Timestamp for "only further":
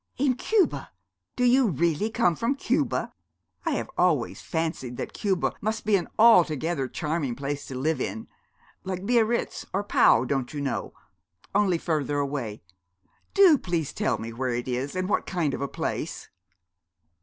11.53-12.17